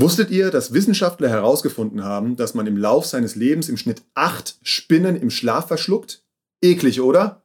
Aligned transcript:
Wusstet 0.00 0.30
ihr, 0.30 0.52
dass 0.52 0.72
Wissenschaftler 0.72 1.28
herausgefunden 1.28 2.04
haben, 2.04 2.36
dass 2.36 2.54
man 2.54 2.68
im 2.68 2.76
Lauf 2.76 3.04
seines 3.04 3.34
Lebens 3.34 3.68
im 3.68 3.76
Schnitt 3.76 4.04
acht 4.14 4.56
Spinnen 4.62 5.16
im 5.16 5.28
Schlaf 5.28 5.66
verschluckt? 5.66 6.24
Eklig, 6.62 7.00
oder? 7.00 7.42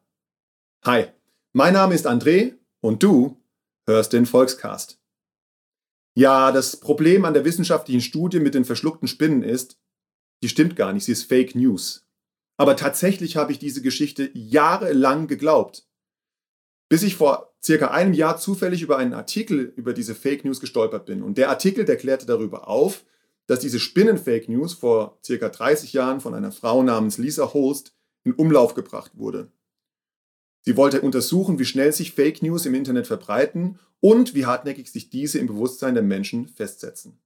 Hi, 0.86 1.08
mein 1.54 1.74
Name 1.74 1.96
ist 1.96 2.06
André 2.06 2.54
und 2.80 3.02
du 3.02 3.42
hörst 3.88 4.14
den 4.14 4.28
Volkscast. 4.28 5.00
Ja, 6.16 6.52
das 6.52 6.80
Problem 6.80 7.26
an 7.26 7.34
der 7.34 7.44
wissenschaftlichen 7.44 8.02
Studie 8.02 8.40
mit 8.40 8.54
den 8.54 8.66
verschluckten 8.66 9.08
Spinnen 9.08 9.42
ist, 9.42 9.80
die 10.44 10.50
stimmt 10.50 10.76
gar 10.76 10.94
nicht, 10.94 11.06
sie 11.06 11.14
ist 11.14 11.24
Fake 11.24 11.56
News. 11.56 12.06
Aber 12.58 12.76
tatsächlich 12.76 13.36
habe 13.36 13.52
ich 13.52 13.58
diese 13.58 13.82
Geschichte 13.82 14.30
jahrelang 14.36 15.26
geglaubt. 15.26 15.88
Bis 16.90 17.04
ich 17.04 17.16
vor 17.16 17.54
circa 17.64 17.88
einem 17.88 18.14
Jahr 18.14 18.38
zufällig 18.38 18.82
über 18.82 18.98
einen 18.98 19.14
Artikel 19.14 19.74
über 19.76 19.94
diese 19.94 20.16
Fake 20.16 20.46
News 20.46 20.60
gestolpert 20.60 21.06
bin. 21.06 21.24
Und 21.24 21.38
der 21.38 21.50
Artikel, 21.50 21.86
der 21.86 21.98
klärte 21.98 22.26
darüber 22.26 22.68
auf, 22.68 23.06
dass 23.48 23.60
diese 23.60 23.80
Spinnen-Fake 23.80 24.50
News 24.50 24.74
vor 24.74 25.20
circa 25.24 25.50
30 25.50 25.94
Jahren 25.94 26.22
von 26.22 26.34
einer 26.34 26.52
Frau 26.52 26.84
namens 26.84 27.18
Lisa 27.18 27.54
Holst 27.54 27.96
in 28.24 28.34
Umlauf 28.34 28.74
gebracht 28.74 29.12
wurde. 29.16 29.52
Sie 30.62 30.78
wollte 30.78 31.02
untersuchen, 31.02 31.60
wie 31.60 31.66
schnell 31.66 31.92
sich 31.92 32.14
Fake 32.14 32.42
News 32.42 32.66
im 32.66 32.74
Internet 32.74 33.06
verbreiten 33.08 33.80
und 34.00 34.34
wie 34.34 34.46
hartnäckig 34.46 34.90
sich 34.92 35.10
diese 35.10 35.40
im 35.40 35.48
Bewusstsein 35.48 35.94
der 35.94 36.04
Menschen 36.04 36.48
festsetzen. 36.48 37.20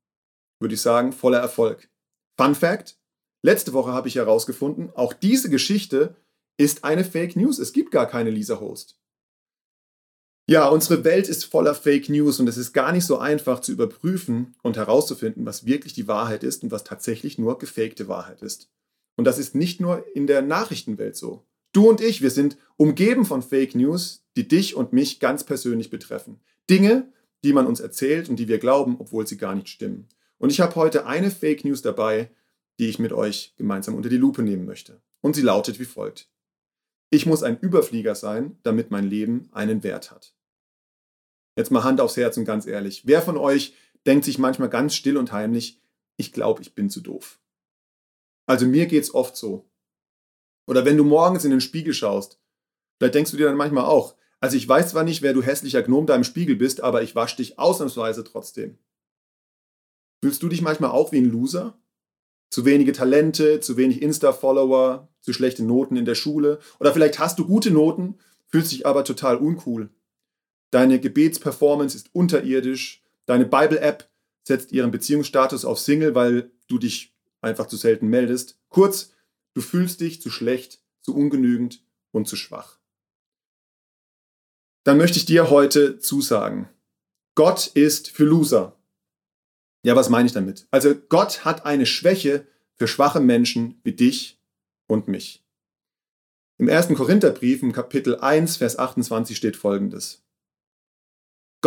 Würde 0.60 0.74
ich 0.74 0.82
sagen, 0.82 1.12
voller 1.12 1.40
Erfolg. 1.40 1.90
Fun 2.36 2.56
Fact: 2.56 2.98
Letzte 3.44 3.74
Woche 3.74 3.92
habe 3.92 4.08
ich 4.08 4.16
herausgefunden, 4.16 4.90
auch 4.96 5.14
diese 5.14 5.50
Geschichte 5.52 6.16
ist 6.58 6.84
eine 6.84 7.04
Fake 7.04 7.36
News. 7.36 7.60
Es 7.60 7.74
gibt 7.74 7.92
gar 7.92 8.08
keine 8.08 8.32
Lisa 8.32 8.60
Host. 8.60 9.00
Ja, 10.50 10.70
unsere 10.70 11.04
Welt 11.04 11.28
ist 11.28 11.44
voller 11.44 11.76
Fake 11.76 12.08
News 12.08 12.40
und 12.40 12.48
es 12.48 12.56
ist 12.56 12.72
gar 12.72 12.94
nicht 12.94 13.04
so 13.04 13.18
einfach 13.18 13.60
zu 13.60 13.74
überprüfen 13.74 14.56
und 14.64 14.78
herauszufinden, 14.78 15.46
was 15.46 15.66
wirklich 15.66 15.92
die 15.92 16.08
Wahrheit 16.08 16.42
ist 16.42 16.64
und 16.64 16.72
was 16.72 16.86
tatsächlich 16.86 17.38
nur 17.38 17.58
gefakte 17.58 18.08
Wahrheit 18.08 18.42
ist. 18.42 18.70
Und 19.18 19.26
das 19.26 19.40
ist 19.40 19.56
nicht 19.56 19.82
nur 19.82 20.06
in 20.16 20.26
der 20.26 20.42
Nachrichtenwelt 20.42 21.18
so. 21.18 21.44
Du 21.74 21.90
und 21.90 22.00
ich, 22.00 22.22
wir 22.22 22.32
sind 22.32 22.58
umgeben 22.78 23.26
von 23.26 23.42
Fake 23.42 23.76
News, 23.76 24.24
die 24.38 24.48
dich 24.48 24.74
und 24.74 24.94
mich 24.94 25.20
ganz 25.20 25.44
persönlich 25.44 25.90
betreffen. 25.90 26.40
Dinge, 26.70 27.12
die 27.44 27.52
man 27.52 27.68
uns 27.68 27.82
erzählt 27.82 28.30
und 28.30 28.38
die 28.38 28.48
wir 28.48 28.58
glauben, 28.58 28.96
obwohl 29.00 29.28
sie 29.28 29.38
gar 29.38 29.54
nicht 29.54 29.68
stimmen. 29.68 30.08
Und 30.38 30.50
ich 30.50 30.62
habe 30.62 30.76
heute 30.76 31.06
eine 31.06 31.30
Fake 31.30 31.66
News 31.66 31.82
dabei, 31.82 32.30
die 32.80 32.88
ich 32.88 33.00
mit 33.00 33.12
euch 33.12 33.54
gemeinsam 33.58 33.96
unter 33.96 34.08
die 34.08 34.16
Lupe 34.16 34.44
nehmen 34.44 34.66
möchte. 34.66 35.02
Und 35.20 35.36
sie 35.36 35.42
lautet 35.42 35.78
wie 35.78 35.86
folgt. 35.86 36.30
Ich 37.10 37.26
muss 37.26 37.44
ein 37.44 37.60
Überflieger 37.60 38.16
sein, 38.16 38.58
damit 38.64 38.92
mein 38.92 39.10
Leben 39.10 39.50
einen 39.52 39.84
Wert 39.84 40.12
hat. 40.12 40.37
Jetzt 41.58 41.72
mal 41.72 41.84
Hand 41.84 42.00
aufs 42.00 42.16
Herz 42.18 42.38
und 42.38 42.46
ganz 42.46 42.68
ehrlich. 42.68 43.08
Wer 43.08 43.22
von 43.22 43.36
euch 43.36 43.74
denkt 44.06 44.26
sich 44.26 44.38
manchmal 44.38 44.70
ganz 44.70 44.94
still 44.94 45.18
und 45.18 45.32
heimlich, 45.32 45.82
ich 46.16 46.32
glaube, 46.32 46.62
ich 46.62 46.76
bin 46.76 46.92
zu 46.92 47.02
doof? 47.02 47.40
Also 48.46 48.68
mir 48.68 48.86
geht's 48.86 49.14
oft 49.14 49.36
so. 49.36 49.68
Oder 50.68 50.86
wenn 50.86 50.98
du 50.98 51.04
morgens 51.04 51.46
in 51.46 51.52
den 51.52 51.60
Spiegel 51.60 51.94
schaust, 51.94 52.40
vielleicht 52.98 53.16
denkst 53.16 53.32
du 53.32 53.38
dir 53.38 53.48
dann 53.48 53.58
manchmal 53.58 53.86
auch, 53.86 54.16
also 54.40 54.56
ich 54.56 54.70
weiß 54.70 54.90
zwar 54.90 55.04
nicht, 55.04 55.24
wer 55.24 55.34
du 55.34 55.42
hässlicher 55.42 55.82
Gnom 55.82 56.06
da 56.06 56.16
im 56.16 56.24
Spiegel 56.24 56.56
bist, 56.56 56.82
aber 56.82 57.02
ich 57.02 57.16
wasche 57.16 57.38
dich 57.38 57.58
ausnahmsweise 57.58 58.24
trotzdem. 58.24 58.78
Fühlst 60.24 60.44
du 60.44 60.50
dich 60.50 60.62
manchmal 60.62 60.92
auch 60.92 61.12
wie 61.12 61.18
ein 61.18 61.32
Loser? 61.32 61.80
Zu 62.52 62.66
wenige 62.66 62.92
Talente, 62.92 63.62
zu 63.62 63.78
wenig 63.78 64.04
Insta-Follower, 64.04 65.10
zu 65.22 65.34
schlechte 65.34 65.64
Noten 65.64 65.98
in 65.98 66.06
der 66.06 66.16
Schule. 66.16 66.60
Oder 66.80 66.94
vielleicht 66.94 67.18
hast 67.18 67.40
du 67.40 67.48
gute 67.48 67.72
Noten, 67.72 68.20
fühlst 68.48 68.72
dich 68.72 68.86
aber 68.86 69.04
total 69.04 69.38
uncool. 69.38 69.90
Deine 70.78 71.00
Gebetsperformance 71.00 71.98
ist 71.98 72.14
unterirdisch. 72.14 73.04
Deine 73.26 73.48
Bible-App 73.48 74.08
setzt 74.44 74.72
ihren 74.72 74.92
Beziehungsstatus 74.92 75.66
auf 75.66 75.80
Single, 75.80 76.14
weil 76.14 76.52
du 76.68 76.78
dich 76.78 77.16
einfach 77.42 77.66
zu 77.66 77.78
selten 77.78 78.10
meldest. 78.10 78.60
Kurz, 78.70 79.12
du 79.56 79.62
fühlst 79.62 80.02
dich 80.02 80.22
zu 80.22 80.30
schlecht, 80.30 80.84
zu 81.02 81.16
ungenügend 81.16 81.84
und 82.12 82.28
zu 82.28 82.36
schwach. 82.36 82.78
Dann 84.84 85.00
möchte 85.00 85.18
ich 85.18 85.26
dir 85.26 85.50
heute 85.50 85.98
zusagen, 85.98 86.70
Gott 87.34 87.66
ist 87.66 88.12
für 88.12 88.26
Loser. 88.26 88.78
Ja, 89.82 89.96
was 89.96 90.10
meine 90.10 90.28
ich 90.28 90.34
damit? 90.34 90.68
Also 90.70 90.94
Gott 90.94 91.44
hat 91.44 91.66
eine 91.66 91.88
Schwäche 91.88 92.46
für 92.76 92.88
schwache 92.88 93.20
Menschen 93.20 93.82
wie 93.84 93.94
dich 93.94 94.40
und 94.86 95.08
mich. 95.08 95.44
Im 96.60 96.68
ersten 96.68 96.94
Korintherbrief 96.94 97.64
im 97.64 97.74
Kapitel 97.74 98.18
1, 98.20 98.58
Vers 98.58 98.78
28 98.78 99.36
steht 99.36 99.58
folgendes. 99.58 100.24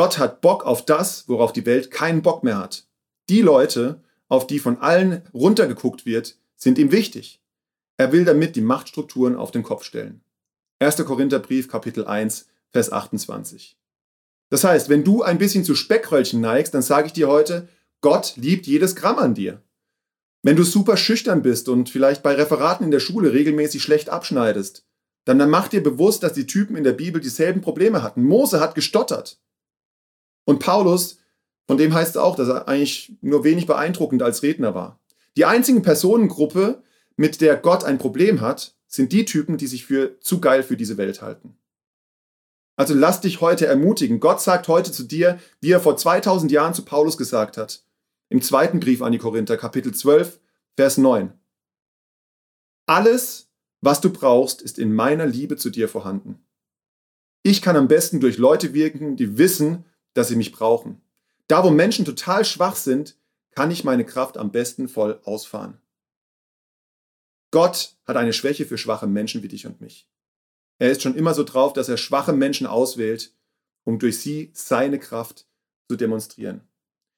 Gott 0.01 0.17
hat 0.17 0.41
Bock 0.41 0.65
auf 0.65 0.87
das, 0.87 1.29
worauf 1.29 1.53
die 1.53 1.67
Welt 1.67 1.91
keinen 1.91 2.23
Bock 2.23 2.43
mehr 2.43 2.57
hat. 2.57 2.87
Die 3.29 3.43
Leute, 3.43 4.03
auf 4.29 4.47
die 4.47 4.59
von 4.59 4.79
allen 4.79 5.21
runtergeguckt 5.35 6.07
wird, 6.07 6.39
sind 6.57 6.79
ihm 6.79 6.91
wichtig. 6.91 7.43
Er 7.99 8.11
will 8.11 8.25
damit 8.25 8.57
die 8.57 8.63
Machtstrukturen 8.63 9.37
auf 9.37 9.51
den 9.51 9.63
Kopf 9.63 9.85
stellen. 9.85 10.23
1. 10.79 11.05
Korintherbrief, 11.05 11.69
Kapitel 11.69 12.07
1, 12.07 12.47
Vers 12.71 12.91
28. 12.91 13.77
Das 14.49 14.65
heißt, 14.65 14.89
wenn 14.89 15.05
du 15.05 15.23
ein 15.23 15.37
bisschen 15.37 15.65
zu 15.65 15.75
Speckröllchen 15.75 16.41
neigst, 16.41 16.73
dann 16.73 16.81
sage 16.81 17.09
ich 17.09 17.13
dir 17.13 17.29
heute, 17.29 17.69
Gott 18.01 18.37
liebt 18.37 18.67
jedes 18.67 18.97
Gramm 18.97 19.19
an 19.19 19.35
dir. 19.35 19.61
Wenn 20.43 20.57
du 20.57 20.63
super 20.63 20.97
schüchtern 20.97 21.43
bist 21.43 21.69
und 21.69 21.91
vielleicht 21.91 22.23
bei 22.23 22.33
Referaten 22.33 22.87
in 22.87 22.91
der 22.91 23.01
Schule 23.01 23.35
regelmäßig 23.35 23.83
schlecht 23.83 24.09
abschneidest, 24.09 24.87
dann, 25.27 25.39
dann 25.39 25.51
mach 25.51 25.69
dir 25.69 25.83
bewusst, 25.83 26.23
dass 26.23 26.33
die 26.33 26.47
Typen 26.47 26.75
in 26.75 26.85
der 26.85 26.95
Bibel 26.95 27.21
dieselben 27.21 27.61
Probleme 27.61 28.03
hatten. 28.03 28.25
Mose 28.25 28.61
hat 28.61 28.75
gestottert. 28.75 29.39
Und 30.51 30.59
Paulus, 30.59 31.19
von 31.69 31.79
dem 31.79 31.95
heißt 31.95 32.11
es 32.11 32.17
auch, 32.17 32.35
dass 32.35 32.49
er 32.49 32.67
eigentlich 32.67 33.13
nur 33.21 33.45
wenig 33.45 33.69
beeindruckend 33.69 34.21
als 34.21 34.43
Redner 34.43 34.75
war. 34.75 34.99
Die 35.37 35.45
einzige 35.45 35.81
Personengruppe, 35.81 36.83
mit 37.15 37.41
der 37.41 37.57
Gott 37.57 37.85
ein 37.85 37.99
Problem 37.99 38.41
hat, 38.41 38.75
sind 38.89 39.13
die 39.13 39.25
Typen, 39.25 39.59
die 39.59 39.69
sich 39.69 39.87
für 39.87 40.19
zu 40.19 40.41
geil 40.41 40.65
für 40.65 40.77
diese 40.77 40.97
Welt 40.97 41.23
halten. 41.23 41.57
Also 42.75 42.95
lass 42.95 43.21
dich 43.21 43.41
heute 43.41 43.67
ermutigen. 43.67 44.19
Gott 44.19 44.41
sagt 44.41 44.67
heute 44.67 44.91
zu 44.91 45.05
dir, 45.05 45.39
wie 45.61 45.71
er 45.71 45.79
vor 45.79 45.97
2000 45.97 46.51
Jahren 46.51 46.75
zu 46.75 46.85
Paulus 46.85 47.17
gesagt 47.17 47.57
hat 47.57 47.85
im 48.29 48.43
zweiten 48.43 48.81
Brief 48.81 49.03
an 49.03 49.13
die 49.13 49.19
Korinther, 49.19 49.57
Kapitel 49.57 49.95
12, 49.95 50.41
Vers 50.77 50.99
9. 50.99 51.33
Alles, 52.87 53.53
was 53.83 54.01
du 54.01 54.11
brauchst, 54.13 54.63
ist 54.63 54.81
in 54.81 54.93
meiner 54.93 55.27
Liebe 55.27 55.57
zu 55.57 55.71
dir 55.71 55.89
vorhanden. 55.89 56.45
Ich 57.45 57.63
kann 57.63 57.77
am 57.77 57.87
besten 57.87 58.19
durch 58.19 58.37
Leute 58.37 58.75
wirken, 58.75 59.17
die 59.17 59.39
wissen, 59.39 59.85
dass 60.15 60.29
sie 60.29 60.37
mich 60.37 60.53
brauchen. 60.53 61.01
Da, 61.49 61.65
wo 61.65 61.71
Menschen 61.71 62.05
total 62.05 62.45
schwach 62.45 62.77
sind, 62.77 63.17
kann 63.53 63.71
ich 63.71 63.85
meine 63.85 64.05
Kraft 64.05 64.39
am 64.39 64.53
besten 64.53 64.89
voll 64.89 65.21
ausfahren. 65.25 65.81
Gott 67.51 67.97
hat 68.07 68.17
eine 68.17 68.33
Schwäche 68.33 68.65
für 68.65 68.79
schwache 68.79 69.07
Menschen 69.07 69.43
wie 69.43 69.49
dich 69.49 69.67
und 69.67 69.81
mich. 69.81 70.09
Er 70.79 70.91
ist 70.91 71.03
schon 71.03 71.17
immer 71.17 71.35
so 71.35 71.43
drauf, 71.43 71.73
dass 71.73 71.89
er 71.89 71.97
schwache 71.97 72.33
Menschen 72.33 72.67
auswählt, 72.67 73.35
um 73.85 73.99
durch 73.99 74.21
sie 74.21 74.51
seine 74.55 74.99
Kraft 74.99 75.47
zu 75.89 75.97
demonstrieren. 75.97 76.63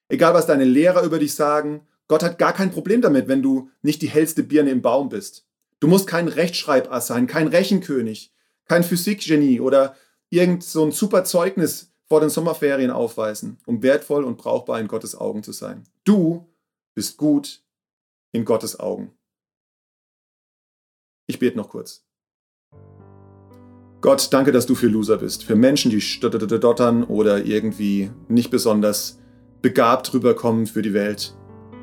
Egal, 0.09 0.33
was 0.33 0.47
deine 0.47 0.65
Lehrer 0.65 1.03
über 1.03 1.19
dich 1.19 1.35
sagen, 1.35 1.87
Gott 2.07 2.23
hat 2.23 2.37
gar 2.37 2.53
kein 2.53 2.71
Problem 2.71 3.01
damit, 3.01 3.27
wenn 3.27 3.41
du 3.41 3.69
nicht 3.81 4.01
die 4.01 4.09
hellste 4.09 4.43
Birne 4.43 4.71
im 4.71 4.81
Baum 4.81 5.09
bist. 5.09 5.47
Du 5.79 5.87
musst 5.87 6.07
kein 6.07 6.27
Rechtschreibass 6.27 7.07
sein, 7.07 7.27
kein 7.27 7.47
Rechenkönig, 7.47 8.33
kein 8.65 8.83
Physikgenie 8.83 9.59
oder 9.59 9.95
irgend 10.29 10.63
so 10.63 10.83
ein 10.83 10.91
super 10.91 11.23
Zeugnis 11.23 11.92
vor 12.07 12.19
den 12.19 12.29
Sommerferien 12.29 12.91
aufweisen, 12.91 13.57
um 13.65 13.81
wertvoll 13.81 14.23
und 14.23 14.37
brauchbar 14.37 14.79
in 14.79 14.87
Gottes 14.87 15.15
Augen 15.15 15.43
zu 15.43 15.51
sein. 15.51 15.83
Du 16.03 16.47
bist 16.95 17.17
gut 17.17 17.63
in 18.31 18.45
Gottes 18.45 18.79
Augen. 18.79 19.11
Ich 21.27 21.39
bete 21.39 21.57
noch 21.57 21.69
kurz. 21.69 22.05
Gott, 24.01 24.27
danke, 24.33 24.51
dass 24.51 24.65
du 24.65 24.75
für 24.75 24.87
Loser 24.87 25.17
bist, 25.17 25.45
für 25.45 25.55
Menschen, 25.55 25.89
die 25.89 26.01
stottern 26.01 27.05
oder 27.05 27.45
irgendwie 27.45 28.11
nicht 28.27 28.51
besonders 28.51 29.19
begabt 29.61 30.13
rüberkommen 30.13 30.67
für 30.67 30.81
die 30.81 30.93
Welt. 30.93 31.37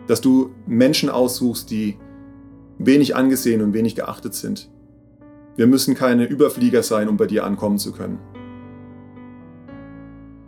Dass 0.06 0.20
du 0.20 0.54
Menschen 0.66 1.08
aussuchst, 1.08 1.70
die 1.70 1.96
wenig 2.78 3.16
angesehen 3.16 3.62
und 3.62 3.72
wenig 3.72 3.94
geachtet 3.94 4.34
sind. 4.34 4.70
Wir 5.56 5.66
müssen 5.66 5.94
keine 5.94 6.26
Überflieger 6.26 6.82
sein, 6.82 7.08
um 7.08 7.16
bei 7.16 7.26
dir 7.26 7.44
ankommen 7.44 7.78
zu 7.78 7.92
können. 7.92 8.18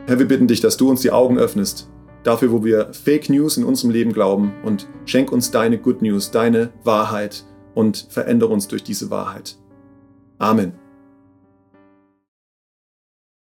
Herr, 0.05 0.19
wir 0.19 0.27
bitten 0.27 0.49
dich, 0.49 0.61
dass 0.61 0.77
du 0.77 0.91
uns 0.91 1.01
die 1.01 1.13
Augen 1.13 1.39
öffnest, 1.39 1.89
dafür, 2.25 2.51
wo 2.51 2.65
wir 2.65 2.93
Fake 2.93 3.31
News 3.31 3.57
in 3.57 3.63
unserem 3.63 3.93
Leben 3.93 4.13
glauben 4.13 4.53
und 4.65 4.89
schenk 5.07 5.31
uns 5.31 5.53
deine 5.53 5.79
Good 5.79 6.03
News, 6.03 6.33
deine 6.33 6.73
Wahrheit 6.83 7.45
und 7.77 8.09
verändere 8.11 8.53
uns 8.53 8.67
durch 8.67 8.83
diese 8.83 9.11
Wahrheit. 9.11 9.57
Amen. 10.39 10.73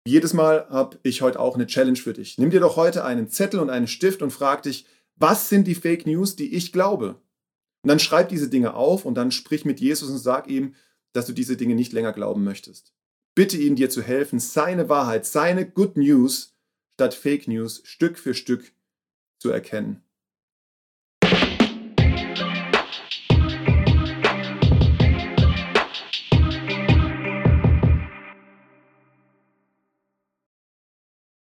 Jedes 0.06 0.32
Mal 0.32 0.66
habe 0.70 0.98
ich 1.02 1.20
heute 1.20 1.38
auch 1.38 1.54
eine 1.54 1.66
Challenge 1.66 1.98
für 1.98 2.14
dich. 2.14 2.38
Nimm 2.38 2.48
dir 2.48 2.60
doch 2.60 2.76
heute 2.76 3.04
einen 3.04 3.28
Zettel 3.28 3.60
und 3.60 3.68
einen 3.68 3.86
Stift 3.86 4.22
und 4.22 4.30
frag 4.30 4.62
dich, 4.62 4.86
was 5.16 5.50
sind 5.50 5.66
die 5.66 5.74
Fake 5.74 6.06
News, 6.06 6.34
die 6.34 6.54
ich 6.54 6.72
glaube? 6.72 7.20
Und 7.82 7.88
dann 7.88 7.98
schreib 7.98 8.30
diese 8.30 8.48
Dinge 8.48 8.72
auf 8.72 9.04
und 9.04 9.16
dann 9.16 9.32
sprich 9.32 9.66
mit 9.66 9.80
Jesus 9.80 10.08
und 10.08 10.16
sag 10.16 10.48
ihm, 10.48 10.74
dass 11.12 11.26
du 11.26 11.34
diese 11.34 11.58
Dinge 11.58 11.74
nicht 11.74 11.92
länger 11.92 12.14
glauben 12.14 12.42
möchtest. 12.42 12.94
Bitte 13.38 13.56
ihn, 13.56 13.76
dir 13.76 13.88
zu 13.88 14.02
helfen, 14.02 14.40
seine 14.40 14.88
Wahrheit, 14.88 15.24
seine 15.24 15.64
Good 15.64 15.96
News 15.96 16.56
statt 16.94 17.14
Fake 17.14 17.46
News 17.46 17.82
Stück 17.84 18.18
für 18.18 18.34
Stück 18.34 18.72
zu 19.38 19.50
erkennen. 19.50 20.02